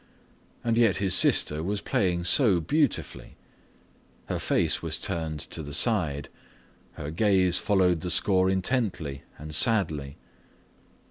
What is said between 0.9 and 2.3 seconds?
his sister was playing